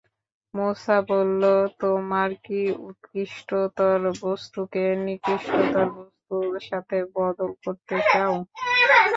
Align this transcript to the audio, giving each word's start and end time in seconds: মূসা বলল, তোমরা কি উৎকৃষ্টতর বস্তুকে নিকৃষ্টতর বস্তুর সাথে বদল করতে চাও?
মূসা 0.53 0.97
বলল, 1.09 1.43
তোমরা 1.81 2.23
কি 2.45 2.59
উৎকৃষ্টতর 2.87 3.99
বস্তুকে 4.21 4.83
নিকৃষ্টতর 5.05 5.87
বস্তুর 5.97 6.51
সাথে 6.69 6.97
বদল 7.15 7.51
করতে 7.63 7.95
চাও? 8.11 8.35